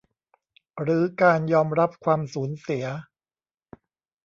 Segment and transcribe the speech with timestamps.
[0.81, 2.85] หรือการยอมรับความสูญเสีย